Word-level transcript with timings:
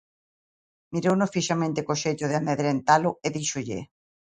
Mirouno 0.93 1.27
fixamente 1.35 1.85
co 1.85 1.99
xeito 2.03 2.25
de 2.31 2.35
amedrentalo 2.41 3.09
e 3.25 3.27
díxolle: 3.37 3.79